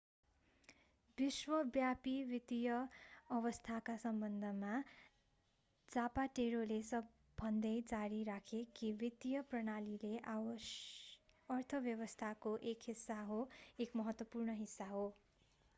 विश्वव्यापी 1.17 2.13
वित्तीय 2.29 2.69
अवस्थाका 3.31 3.95
सम्बन्धमा 4.03 4.71
जापाटेरोले 5.91 6.79
भन्दै 7.37 7.75
जारी 7.91 8.23
राखे 8.23 8.63
कि 8.75 8.91
वित्तीय 9.01 9.41
प्रणाली 9.51 9.97
अर्थव्यवस्थाको 11.49 12.57
एक 12.69 12.87
हिस्सा 12.87 13.19
हो 13.29 13.39
एक 13.79 13.95
महत्त्वपूर्ण 13.95 14.55
हिस्सा 14.57 14.85
हो 14.89 15.05